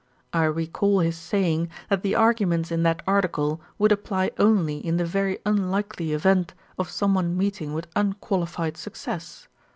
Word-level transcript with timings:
I 0.33 0.45
recall 0.45 0.97
his 1.01 1.15
saying 1.15 1.69
that 1.89 2.01
the 2.01 2.15
arguments 2.15 2.71
in 2.71 2.81
that 2.81 3.03
article 3.05 3.61
would 3.77 3.91
apply 3.91 4.31
only 4.39 4.79
in 4.79 4.97
the 4.97 5.05
very 5.05 5.37
unlikely 5.45 6.11
event 6.11 6.55
of 6.79 6.89
someone 6.89 7.37
meeting 7.37 7.71
with 7.73 7.85
unqualified 7.95 8.77
success. 8.77 9.47